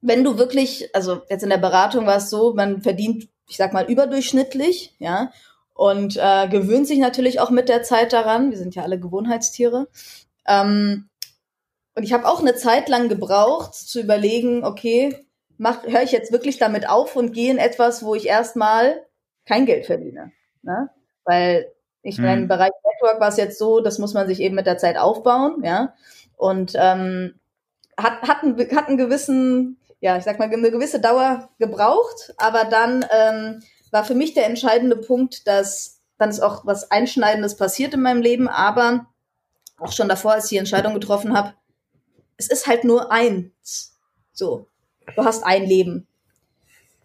wenn 0.00 0.22
du 0.22 0.38
wirklich, 0.38 0.94
also 0.94 1.22
jetzt 1.28 1.42
in 1.42 1.50
der 1.50 1.58
Beratung 1.58 2.06
war 2.06 2.18
es 2.18 2.30
so, 2.30 2.54
man 2.54 2.82
verdient, 2.82 3.28
ich 3.48 3.56
sag 3.56 3.72
mal, 3.72 3.90
überdurchschnittlich, 3.90 4.94
ja, 5.00 5.32
und 5.74 6.16
äh, 6.16 6.48
gewöhnt 6.48 6.86
sich 6.86 7.00
natürlich 7.00 7.40
auch 7.40 7.50
mit 7.50 7.68
der 7.68 7.82
Zeit 7.82 8.12
daran. 8.12 8.52
Wir 8.52 8.58
sind 8.58 8.76
ja 8.76 8.84
alle 8.84 9.00
Gewohnheitstiere. 9.00 9.88
Ähm, 10.46 11.08
und 11.96 12.04
ich 12.04 12.12
habe 12.12 12.28
auch 12.28 12.38
eine 12.38 12.54
Zeit 12.54 12.88
lang 12.88 13.08
gebraucht, 13.08 13.74
zu 13.74 14.00
überlegen, 14.00 14.64
okay, 14.64 15.26
höre 15.64 16.02
ich 16.02 16.12
jetzt 16.12 16.32
wirklich 16.32 16.58
damit 16.58 16.88
auf 16.88 17.16
und 17.16 17.32
gehe 17.32 17.50
in 17.50 17.58
etwas, 17.58 18.04
wo 18.04 18.14
ich 18.14 18.26
erstmal 18.26 19.04
kein 19.46 19.66
Geld 19.66 19.86
verdiene. 19.86 20.32
Ne? 20.62 20.90
Weil 21.24 21.72
ich 22.02 22.16
hm. 22.16 22.24
meine, 22.24 22.42
im 22.42 22.48
Bereich 22.48 22.72
Network 22.84 23.20
war 23.20 23.28
es 23.28 23.36
jetzt 23.36 23.58
so, 23.58 23.80
das 23.80 23.98
muss 23.98 24.14
man 24.14 24.26
sich 24.26 24.40
eben 24.40 24.54
mit 24.54 24.66
der 24.66 24.78
Zeit 24.78 24.96
aufbauen, 24.96 25.62
ja. 25.64 25.94
Und 26.36 26.74
ähm, 26.76 27.38
hat, 27.96 28.22
hat, 28.22 28.42
einen, 28.42 28.58
hat 28.76 28.88
einen 28.88 28.96
gewissen, 28.96 29.78
ja, 30.00 30.16
ich 30.16 30.24
sag 30.24 30.38
mal, 30.38 30.50
eine 30.50 30.70
gewisse 30.70 31.00
Dauer 31.00 31.48
gebraucht, 31.58 32.34
aber 32.36 32.64
dann 32.64 33.06
ähm, 33.10 33.62
war 33.90 34.04
für 34.04 34.14
mich 34.14 34.34
der 34.34 34.46
entscheidende 34.46 34.96
Punkt, 34.96 35.46
dass 35.46 36.00
dann 36.18 36.30
ist 36.30 36.40
auch 36.40 36.64
was 36.66 36.90
Einschneidendes 36.90 37.56
passiert 37.56 37.94
in 37.94 38.02
meinem 38.02 38.22
Leben, 38.22 38.48
aber 38.48 39.06
auch 39.78 39.92
schon 39.92 40.08
davor, 40.08 40.32
als 40.32 40.44
ich 40.44 40.50
die 40.50 40.56
Entscheidung 40.58 40.94
getroffen 40.94 41.36
habe, 41.36 41.54
es 42.36 42.48
ist 42.48 42.66
halt 42.66 42.84
nur 42.84 43.10
eins. 43.10 43.98
So, 44.32 44.68
du 45.14 45.24
hast 45.24 45.44
ein 45.44 45.64
Leben. 45.64 46.06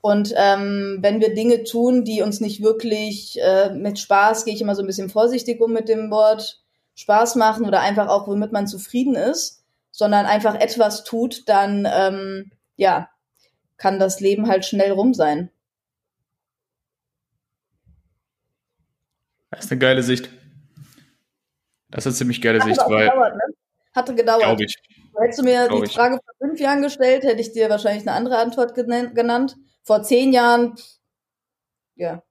Und 0.01 0.34
ähm, 0.38 1.00
wenn 1.01 1.20
wir 1.20 1.34
Dinge 1.34 1.63
tun, 1.63 2.06
die 2.06 2.22
uns 2.22 2.39
nicht 2.39 2.62
wirklich 2.63 3.38
äh, 3.41 3.72
mit 3.74 4.00
Spaß, 4.00 4.46
gehe 4.46 4.53
ich 4.53 4.62
immer 4.62 4.75
so 4.75 4.82
ein 4.82 4.88
bisschen 4.88 5.10
vorsichtig 5.10 5.60
um 5.60 5.74
mit 5.74 5.89
dem 5.89 6.10
Wort 6.10 6.62
Spaß 6.96 7.36
machen 7.36 7.65
oder 7.65 7.82
einfach 7.82 8.08
auch, 8.08 8.27
womit 8.27 8.51
man 8.51 8.68
zufrieden 8.68 9.15
ist, 9.15 9.63
sondern 9.91 10.25
einfach 10.25 10.56
etwas 10.56 11.03
tut, 11.03 11.48
dann 11.50 11.88
ähm, 11.91 12.51
ja, 12.77 13.10
kann 13.77 14.00
das 14.00 14.20
Leben 14.20 14.48
halt 14.48 14.65
schnell 14.65 14.91
rum 14.91 15.13
sein. 15.13 15.50
Das 19.51 19.65
ist 19.65 19.72
eine 19.72 19.79
geile 19.79 20.03
Sicht. 20.03 20.29
Das 21.89 22.06
ist 22.06 22.08
eine 22.08 22.15
ziemlich 22.15 22.41
geile 22.41 22.60
Hat 22.60 22.68
Sicht, 22.68 22.79
weil. 22.88 23.10
Gedauert, 23.10 23.36
ne? 23.36 23.41
Hatte 23.94 24.15
gedauert. 24.15 24.44
Glaube 24.44 24.63
ich. 24.63 24.75
Hättest 25.22 25.40
du 25.40 25.44
mir 25.44 25.68
die 25.68 25.84
ich. 25.84 25.94
Frage 25.94 26.20
vor 26.24 26.48
fünf 26.48 26.60
Jahren 26.60 26.82
gestellt, 26.82 27.24
hätte 27.24 27.42
ich 27.42 27.52
dir 27.52 27.70
wahrscheinlich 27.70 28.08
eine 28.08 28.16
andere 28.16 28.38
Antwort 28.38 28.76
genannt. 28.76 29.56
Vor 29.84 30.04
zehn 30.04 30.34
Jahren, 30.34 30.76
ja. 31.96 32.24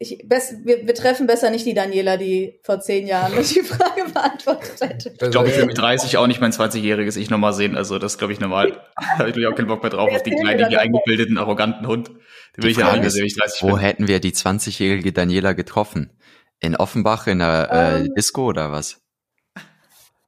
Ich, 0.00 0.24
best, 0.26 0.64
wir, 0.64 0.84
wir 0.84 0.94
treffen 0.96 1.28
besser 1.28 1.48
nicht 1.50 1.64
die 1.64 1.74
Daniela, 1.74 2.16
die 2.16 2.58
vor 2.64 2.80
zehn 2.80 3.06
Jahren 3.06 3.32
die 3.36 3.62
Frage 3.62 4.04
beantwortet 4.12 4.80
hätte. 4.80 5.10
Ich 5.10 5.30
glaube, 5.30 5.48
ich 5.48 5.56
will 5.56 5.66
mit 5.66 5.78
30 5.78 6.16
auch 6.16 6.26
nicht 6.26 6.40
mein 6.40 6.50
20-jähriges 6.50 7.16
Ich 7.16 7.30
nochmal 7.30 7.52
sehen. 7.52 7.76
Also 7.76 8.00
das 8.00 8.18
glaube 8.18 8.32
ich 8.32 8.40
normal. 8.40 8.84
da 8.96 9.18
habe 9.18 9.30
ich 9.40 9.46
auch 9.46 9.54
keinen 9.54 9.68
Bock 9.68 9.82
mehr 9.82 9.90
drauf, 9.90 10.10
auf 10.12 10.24
die 10.24 10.32
kleinen, 10.32 10.68
die 10.68 10.76
eingebildeten, 10.76 11.38
arroganten 11.38 11.86
Hund. 11.86 12.08
Den 12.08 12.64
will 12.64 12.70
ich 12.72 12.78
ja 12.78 12.90
haben, 12.90 13.00
wenn 13.00 13.24
ich 13.24 13.36
30 13.36 13.62
Wo 13.62 13.68
bin. 13.68 13.78
hätten 13.78 14.08
wir 14.08 14.18
die 14.18 14.32
20-jährige 14.32 15.12
Daniela 15.12 15.52
getroffen? 15.52 16.18
In 16.58 16.74
Offenbach 16.74 17.28
in 17.28 17.38
der 17.38 17.68
äh, 17.70 18.00
ähm, 18.00 18.14
Disco 18.16 18.46
oder 18.46 18.72
was? 18.72 19.00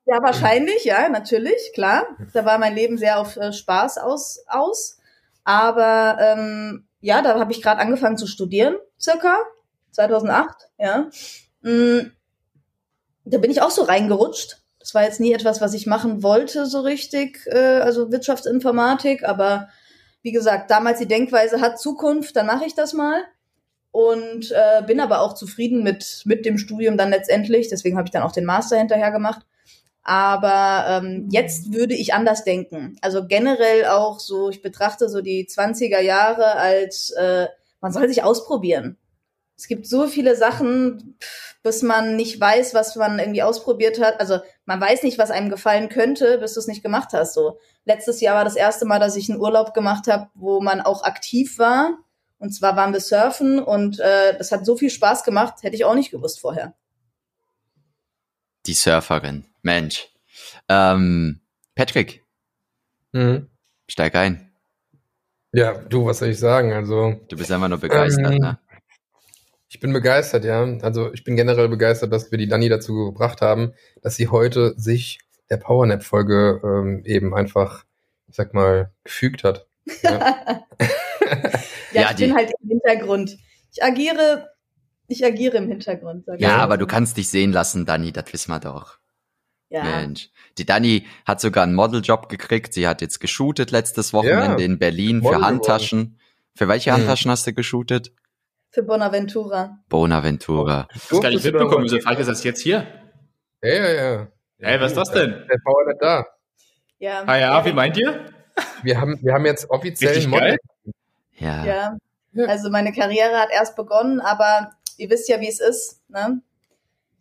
Ja, 0.04 0.20
wahrscheinlich, 0.22 0.84
ja, 0.84 1.08
natürlich, 1.08 1.72
klar. 1.74 2.06
Da 2.32 2.44
war 2.44 2.58
mein 2.58 2.74
Leben 2.74 2.98
sehr 2.98 3.18
auf 3.18 3.36
äh, 3.36 3.52
Spaß 3.52 3.98
aus, 3.98 4.44
aus. 4.48 4.98
Aber 5.44 6.18
ähm, 6.20 6.86
ja, 7.00 7.22
da 7.22 7.38
habe 7.38 7.52
ich 7.52 7.62
gerade 7.62 7.80
angefangen 7.80 8.16
zu 8.16 8.26
studieren, 8.26 8.76
circa 9.00 9.38
2008, 9.92 10.70
ja. 10.78 11.10
Mm, 11.62 12.12
da 13.24 13.38
bin 13.38 13.50
ich 13.50 13.62
auch 13.62 13.70
so 13.70 13.82
reingerutscht. 13.82 14.58
Das 14.78 14.94
war 14.94 15.04
jetzt 15.04 15.20
nie 15.20 15.32
etwas, 15.32 15.60
was 15.60 15.74
ich 15.74 15.86
machen 15.86 16.22
wollte, 16.22 16.66
so 16.66 16.80
richtig, 16.80 17.46
äh, 17.46 17.80
also 17.80 18.10
Wirtschaftsinformatik, 18.10 19.24
aber 19.24 19.68
wie 20.22 20.32
gesagt, 20.32 20.70
damals 20.70 20.98
die 20.98 21.06
Denkweise 21.06 21.60
hat 21.60 21.80
Zukunft, 21.80 22.36
dann 22.36 22.46
mache 22.46 22.64
ich 22.64 22.74
das 22.74 22.92
mal. 22.92 23.22
Und 23.90 24.50
äh, 24.52 24.82
bin 24.86 25.00
aber 25.00 25.20
auch 25.20 25.34
zufrieden 25.34 25.82
mit, 25.82 26.22
mit 26.24 26.46
dem 26.46 26.56
Studium 26.56 26.96
dann 26.96 27.10
letztendlich. 27.10 27.68
Deswegen 27.68 27.98
habe 27.98 28.06
ich 28.06 28.10
dann 28.10 28.22
auch 28.22 28.32
den 28.32 28.46
Master 28.46 28.78
hinterher 28.78 29.10
gemacht. 29.10 29.44
Aber 30.04 30.84
ähm, 30.88 31.28
jetzt 31.30 31.72
würde 31.72 31.94
ich 31.94 32.12
anders 32.12 32.44
denken. 32.44 32.96
Also 33.02 33.26
generell 33.26 33.86
auch 33.86 34.18
so, 34.18 34.50
ich 34.50 34.60
betrachte 34.60 35.08
so 35.08 35.20
die 35.20 35.46
20er 35.46 36.00
Jahre 36.00 36.56
als, 36.56 37.10
äh, 37.10 37.46
man 37.80 37.92
soll 37.92 38.08
sich 38.08 38.22
ausprobieren. 38.22 38.98
Es 39.56 39.68
gibt 39.68 39.86
so 39.86 40.08
viele 40.08 40.34
Sachen, 40.34 41.16
bis 41.62 41.82
man 41.82 42.16
nicht 42.16 42.40
weiß, 42.40 42.74
was 42.74 42.96
man 42.96 43.20
irgendwie 43.20 43.44
ausprobiert 43.44 44.00
hat. 44.00 44.18
Also 44.18 44.40
man 44.64 44.80
weiß 44.80 45.04
nicht, 45.04 45.18
was 45.18 45.30
einem 45.30 45.50
gefallen 45.50 45.88
könnte, 45.88 46.38
bis 46.38 46.54
du 46.54 46.60
es 46.60 46.66
nicht 46.66 46.82
gemacht 46.82 47.10
hast. 47.12 47.34
So 47.34 47.58
letztes 47.84 48.20
Jahr 48.20 48.36
war 48.36 48.44
das 48.44 48.56
erste 48.56 48.86
Mal, 48.86 48.98
dass 48.98 49.14
ich 49.14 49.30
einen 49.30 49.40
Urlaub 49.40 49.72
gemacht 49.72 50.08
habe, 50.08 50.28
wo 50.34 50.60
man 50.60 50.80
auch 50.80 51.04
aktiv 51.04 51.58
war. 51.58 51.98
Und 52.38 52.50
zwar 52.50 52.74
waren 52.74 52.92
wir 52.92 52.98
surfen 52.98 53.60
und 53.60 54.00
äh, 54.00 54.36
das 54.36 54.50
hat 54.50 54.66
so 54.66 54.76
viel 54.76 54.90
Spaß 54.90 55.22
gemacht, 55.22 55.62
hätte 55.62 55.76
ich 55.76 55.84
auch 55.84 55.94
nicht 55.94 56.10
gewusst 56.10 56.40
vorher. 56.40 56.74
Die 58.66 58.74
Surferin. 58.74 59.44
Mensch. 59.62 60.08
Ähm, 60.68 61.40
Patrick, 61.74 62.24
mhm. 63.12 63.48
steig 63.88 64.14
ein. 64.14 64.52
Ja, 65.52 65.74
du, 65.74 66.06
was 66.06 66.18
soll 66.18 66.28
ich 66.28 66.38
sagen? 66.38 66.72
Also 66.72 67.20
du 67.28 67.36
bist 67.36 67.52
einfach 67.52 67.68
nur 67.68 67.78
begeistert, 67.78 68.32
ähm, 68.32 68.38
ne? 68.38 68.58
Ich 69.68 69.80
bin 69.80 69.92
begeistert, 69.92 70.44
ja. 70.44 70.62
Also 70.82 71.12
ich 71.12 71.24
bin 71.24 71.36
generell 71.36 71.68
begeistert, 71.68 72.12
dass 72.12 72.30
wir 72.30 72.38
die 72.38 72.48
Dani 72.48 72.68
dazu 72.68 73.06
gebracht 73.06 73.40
haben, 73.40 73.72
dass 74.02 74.16
sie 74.16 74.28
heute 74.28 74.74
sich 74.76 75.20
der 75.48 75.56
Powernap-Folge 75.58 76.60
ähm, 76.62 77.02
eben 77.04 77.34
einfach, 77.34 77.84
ich 78.28 78.36
sag 78.36 78.54
mal, 78.54 78.92
gefügt 79.04 79.44
hat. 79.44 79.66
Ja, 80.02 80.64
ja 81.92 82.10
ich 82.10 82.16
bin 82.16 82.34
halt 82.34 82.52
im 82.62 82.68
Hintergrund. 82.68 83.38
Ich 83.72 83.82
agiere, 83.82 84.50
ich 85.08 85.24
agiere 85.24 85.58
im 85.58 85.68
Hintergrund. 85.68 86.26
ja, 86.38 86.58
aber 86.58 86.76
du 86.76 86.86
kannst 86.86 87.16
dich 87.16 87.28
sehen 87.28 87.52
lassen, 87.52 87.86
Dani, 87.86 88.12
das 88.12 88.32
wissen 88.32 88.50
wir 88.50 88.60
doch. 88.60 88.98
Ja. 89.72 89.84
Mensch. 89.84 90.28
Die 90.58 90.66
Dani 90.66 91.06
hat 91.24 91.40
sogar 91.40 91.64
einen 91.64 91.74
Modeljob 91.74 92.28
gekriegt. 92.28 92.74
Sie 92.74 92.86
hat 92.86 93.00
jetzt 93.00 93.20
geshootet 93.20 93.70
letztes 93.70 94.12
Wochenende 94.12 94.60
ja. 94.60 94.66
in 94.66 94.78
Berlin 94.78 95.20
Model 95.20 95.38
für 95.38 95.46
Handtaschen. 95.46 95.98
Geworden. 95.98 96.18
Für 96.54 96.68
welche 96.68 96.90
hm. 96.90 96.98
Handtaschen 96.98 97.30
hast 97.30 97.46
du 97.46 97.54
geshootet? 97.54 98.12
Für 98.68 98.82
Bonaventura. 98.82 99.78
Bonaventura. 99.88 100.88
Ich 100.94 101.10
hab's 101.10 101.20
gar 101.22 101.30
nicht 101.30 101.44
mitbekommen. 101.44 101.84
Wieso 101.84 102.00
frage 102.00 102.20
ich 102.20 102.26
das 102.26 102.44
jetzt 102.44 102.60
hier? 102.60 102.86
Ja, 103.62 103.74
ja, 103.74 103.90
ja. 103.92 104.28
Hey, 104.58 104.80
was 104.80 104.92
ist 104.92 104.98
das 104.98 105.10
denn? 105.10 105.30
Der 105.30 105.58
Bauer 105.64 105.86
nicht 105.86 106.02
da. 106.02 106.26
Ja. 106.98 107.22
Ah 107.26 107.36
ja, 107.36 107.64
wie 107.64 107.72
meint 107.72 107.96
ihr? 107.96 108.26
Wir 108.82 109.00
haben, 109.00 109.18
wir 109.22 109.32
haben 109.32 109.46
jetzt 109.46 109.70
offiziell 109.70 110.26
Model. 110.28 110.58
Ja. 111.38 111.64
ja. 111.64 111.96
Also 112.46 112.70
meine 112.70 112.92
Karriere 112.92 113.38
hat 113.38 113.48
erst 113.50 113.74
begonnen, 113.76 114.20
aber 114.20 114.72
ihr 114.98 115.08
wisst 115.10 115.28
ja, 115.28 115.40
wie 115.40 115.48
es 115.48 115.60
ist. 115.60 116.00
Ne? 116.08 116.42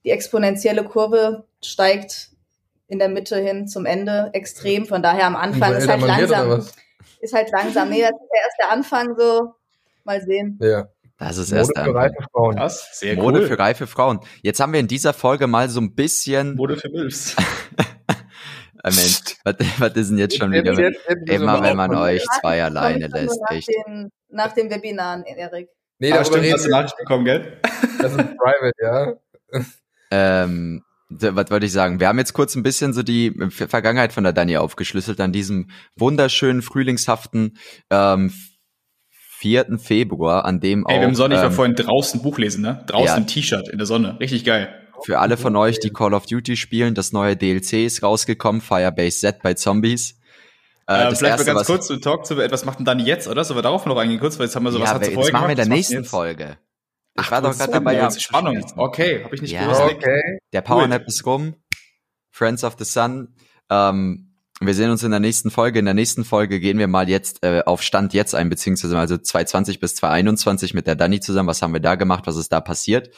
Die 0.04 0.12
exponentielle 0.12 0.84
Kurve 0.84 1.46
steigt 1.64 2.31
in 2.92 3.00
der 3.00 3.10
Mitte 3.10 3.38
hin 3.38 3.68
zum 3.68 3.86
Ende 3.86 4.30
extrem. 4.34 4.86
Von 4.86 5.02
daher 5.02 5.26
am 5.26 5.36
Anfang 5.36 5.74
ist 5.74 5.88
halt 5.88 6.02
langsam. 6.02 6.64
Ist 7.22 7.34
halt 7.34 7.50
langsam. 7.52 7.90
Nee, 7.90 8.02
das 8.02 8.12
ist 8.12 8.30
ja 8.34 8.42
erst 8.44 8.58
der 8.60 8.72
Anfang 8.72 9.16
so. 9.18 9.54
Mal 10.04 10.22
sehen. 10.22 10.60
Ja. 10.62 10.88
Das 11.18 11.38
ist 11.38 11.50
Mode 11.52 11.60
erst 11.60 11.76
der 11.78 11.84
für 11.84 11.90
Anfang. 11.92 12.04
reife 12.04 12.24
Frauen. 12.32 12.56
Krass, 12.56 12.90
sehr 13.00 13.16
Mode 13.16 13.40
cool. 13.42 13.48
für 13.48 13.60
reife 13.60 13.88
Frauen. 13.88 14.20
Jetzt 14.42 14.60
haben 14.60 14.74
wir 14.74 14.80
in 14.80 14.88
dieser 14.88 15.14
Folge 15.14 15.46
mal 15.48 15.70
so 15.70 15.80
ein 15.80 15.94
bisschen. 15.96 16.56
Mode 16.56 16.78
für 16.78 16.90
Milfs. 16.90 17.36
Äh, 17.38 17.84
Mensch, 18.86 19.20
was, 19.44 19.56
was 19.78 19.94
ist 19.96 20.10
denn 20.10 20.18
jetzt 20.18 20.38
schon 20.38 20.52
wieder? 20.52 20.74
Jetzt- 20.74 21.00
Mit, 21.08 21.30
immer 21.30 21.62
wenn 21.62 21.78
man 21.78 21.94
euch 21.96 22.24
zwei 22.42 22.64
alleine 22.64 23.08
lässt, 23.08 23.40
nach 23.42 23.52
echt. 23.56 23.70
Den, 23.70 24.10
nach 24.30 24.52
den 24.54 24.70
Webinaren, 24.72 25.24
Erik. 25.26 25.70
Nee, 26.00 26.12
Ah, 26.12 26.24
darüber 26.24 26.40
stimmt, 26.40 26.54
hast 26.54 26.66
du. 26.66 26.70
Nachricht 26.72 26.98
bekommen, 26.98 27.26
gell? 27.26 27.60
Das 28.02 28.12
ist 28.14 28.18
private, 28.18 28.72
ja. 28.82 29.14
Ähm, 30.10 30.84
was 31.20 31.52
wollte 31.52 31.66
ich 31.66 31.72
sagen? 31.72 32.00
Wir 32.00 32.08
haben 32.08 32.18
jetzt 32.18 32.34
kurz 32.34 32.56
ein 32.56 32.64
bisschen 32.64 32.94
so 32.94 33.04
die 33.04 33.32
Ver- 33.50 33.68
Vergangenheit 33.68 34.14
von 34.14 34.24
der 34.24 34.34
Dani 34.34 34.58
aufgeschlüsselt 34.58 35.20
an 35.20 35.32
diesem 35.32 35.70
wunderschönen, 35.96 36.62
frühlingshaften 36.62 37.58
ähm, 37.90 38.32
4. 39.38 39.80
Februar, 39.80 40.46
an 40.46 40.60
dem 40.60 40.86
Ey, 40.88 40.98
wir 41.00 41.04
haben 41.06 41.12
auch 41.14 41.16
Sonne, 41.18 41.36
ich 41.36 41.40
war 41.42 41.48
ähm, 41.48 41.54
vorhin 41.54 41.76
draußen 41.76 42.20
ein 42.20 42.24
Buch 42.24 42.38
lesen, 42.38 42.62
ne? 42.62 42.84
Draußen 42.88 43.06
Ja. 43.08 43.18
im 43.18 43.28
T-Shirt, 43.28 43.68
in 43.70 43.78
der 43.78 43.88
Sonne. 43.88 44.20
Richtig 44.20 44.46
geil. 44.46 44.70
für 45.04 45.18
alle 45.20 45.36
von 45.38 45.56
euch, 45.56 45.80
die 45.80 45.90
Call 45.90 46.14
of 46.14 46.28
Duty 46.28 46.56
spielen, 46.56 46.94
das 46.94 47.12
neue 47.12 47.36
DLC 47.36 47.74
ist 47.86 48.04
rausgekommen, 48.04 48.62
Firebase 48.62 49.20
Z 49.20 49.42
bei 49.42 49.56
Zombies. 49.56 50.20
Äh, 50.88 50.94
Äh, 50.94 51.10
das 51.10 51.20
vielleicht 51.20 51.32
erste, 51.40 51.46
mal 51.48 51.54
ganz 51.56 51.68
kurz 51.68 51.88
zu 51.88 51.98
Talk 52.00 52.26
zu, 52.28 52.38
was 52.38 52.66
macht 52.66 52.78
denn 52.80 52.86
Dani 52.86 53.04
jetzt, 53.04 53.28
oder? 53.28 53.44
Sollen 53.44 53.58
wir 53.58 53.64
darauf 53.64 53.86
noch 53.88 53.98
eingehen 53.98 54.20
kurz, 54.20 54.38
weil 54.38 54.46
jetzt 54.46 54.56
haben 54.56 54.64
wir 54.64 54.72
so, 54.72 54.80
was 54.80 54.90
ja, 54.90 54.96
hat 54.96 55.02
das 55.02 55.10
vorher 55.10 55.32
machen 55.34 55.46
wir 55.48 55.52
in 55.52 55.56
der 55.58 55.66
nächsten 55.68 56.02
macht 56.02 56.58
Folge. 57.24 57.26
Ich 57.26 57.28
Ach, 57.28 57.32
war 57.32 57.42
doch 57.42 57.58
gerade 57.58 57.72
dabei, 57.72 57.94
jetzt 57.96 58.16
ja, 58.16 58.22
Spannung. 58.22 58.64
Okay, 58.78 59.24
habe 59.24 59.36
ich 59.36 59.42
nicht 59.42 59.52
Ja. 59.52 59.64
gewusst. 59.64 59.82
Okay. 59.82 60.40
Der 60.54 60.62
Powernap 60.62 61.08
ist 61.08 61.26
rum. 61.26 61.56
Friends 62.30 62.64
of 62.64 62.76
the 62.80 62.86
Sun. 62.86 63.36
Ähm, 63.70 64.28
wir 64.64 64.76
sehen 64.76 64.92
uns 64.92 65.02
in 65.02 65.10
der 65.10 65.20
nächsten 65.20 65.50
Folge. 65.50 65.80
In 65.80 65.86
der 65.86 65.96
nächsten 65.96 66.24
Folge 66.24 66.60
gehen 66.60 66.78
wir 66.78 66.88
mal 66.88 67.10
jetzt 67.10 67.44
äh, 67.44 67.64
auf 67.66 67.82
Stand 67.82 68.14
jetzt 68.14 68.36
ein, 68.36 68.48
beziehungsweise 68.50 68.98
also 68.98 69.18
2020 69.18 69.80
bis 69.80 69.96
2021 69.96 70.76
mit 70.76 70.86
der 70.86 70.96
Dani 70.96 71.20
zusammen. 71.20 71.50
Was 71.50 71.64
haben 71.64 71.74
wir 71.74 71.80
da 71.80 71.96
gemacht? 71.96 72.28
Was 72.28 72.36
ist 72.36 72.52
da 72.52 72.62
passiert? 72.62 73.10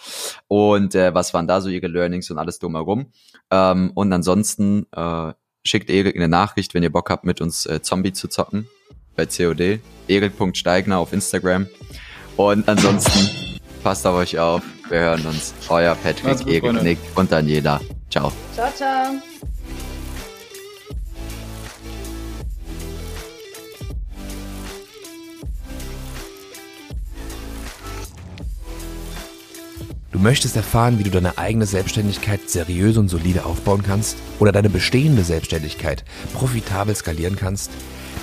Und 0.48 0.96
äh, 0.96 1.14
was 1.14 1.34
waren 1.34 1.46
da 1.46 1.60
so 1.60 1.68
ihre 1.68 1.88
Learnings 1.88 2.32
und 2.32 2.38
alles 2.38 2.60
drumherum? 2.60 3.12
Ähm, 3.52 3.92
und 3.94 4.14
ansonsten 4.14 4.88
äh, 4.96 5.34
schickt 5.66 5.90
Erik 5.90 6.16
eine 6.16 6.30
Nachricht, 6.30 6.74
wenn 6.74 6.84
ihr 6.84 6.92
Bock 6.92 7.10
habt, 7.10 7.26
mit 7.26 7.42
uns 7.42 7.66
äh, 7.66 7.82
Zombie 7.82 8.14
zu 8.14 8.30
zocken 8.30 8.70
bei 9.18 9.26
COD. 9.26 9.80
Erik.steigner 10.08 10.98
auf 10.98 11.12
Instagram. 11.12 11.68
Und 12.38 12.68
ansonsten 12.70 13.30
passt 13.84 14.08
auf 14.08 14.16
euch 14.16 14.40
auf. 14.40 14.62
Wir 14.90 15.00
hören 15.00 15.26
uns. 15.26 15.54
Euer 15.70 15.96
Patrick, 15.96 16.62
Freunde. 16.62 16.84
Nick 16.84 17.00
und 17.16 17.32
Daniela. 17.32 17.82
Ciao. 18.10 18.32
Ciao, 18.54 18.72
ciao. 18.76 19.14
Du 30.12 30.20
möchtest 30.20 30.56
erfahren, 30.56 31.00
wie 31.00 31.04
du 31.04 31.10
deine 31.10 31.38
eigene 31.40 31.66
Selbstständigkeit 31.66 32.48
seriös 32.48 32.98
und 32.98 33.10
solide 33.10 33.46
aufbauen 33.46 33.84
kannst 33.84 34.16
oder 34.40 34.52
deine 34.52 34.70
bestehende 34.70 35.24
Selbstständigkeit 35.24 36.06
profitabel 36.34 36.96
skalieren 36.96 37.36
kannst? 37.36 37.72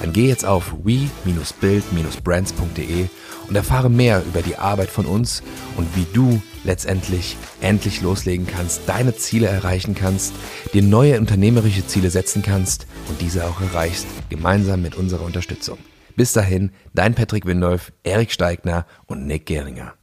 Dann 0.01 0.13
geh 0.13 0.29
jetzt 0.29 0.45
auf 0.45 0.75
we-build-brands.de 0.83 3.07
und 3.49 3.57
erfahre 3.57 3.91
mehr 3.91 4.23
über 4.25 4.43
die 4.43 4.57
Arbeit 4.57 4.91
von 4.91 5.07
uns 5.07 5.43
und 5.77 5.97
wie 5.97 6.07
du 6.13 6.41
letztendlich 6.65 7.37
endlich 7.61 8.01
loslegen 8.01 8.47
kannst, 8.47 8.83
deine 8.87 9.17
Ziele 9.17 9.47
erreichen 9.47 9.95
kannst, 9.95 10.35
dir 10.73 10.83
neue 10.83 11.19
unternehmerische 11.19 11.87
Ziele 11.87 12.11
setzen 12.11 12.43
kannst 12.43 12.87
und 13.09 13.21
diese 13.21 13.47
auch 13.47 13.61
erreichst, 13.61 14.07
gemeinsam 14.29 14.83
mit 14.83 14.95
unserer 14.95 15.25
Unterstützung. 15.25 15.79
Bis 16.17 16.33
dahin, 16.33 16.71
dein 16.95 17.15
Patrick 17.15 17.47
Windolf, 17.47 17.93
Erik 18.03 18.33
Steigner 18.33 18.87
und 19.07 19.27
Nick 19.27 19.47
Geringer. 19.47 19.95